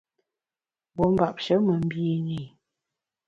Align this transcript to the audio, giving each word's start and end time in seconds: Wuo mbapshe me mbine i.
Wuo 0.95 1.07
mbapshe 1.13 1.55
me 1.65 1.73
mbine 1.85 2.31
i. 2.41 2.43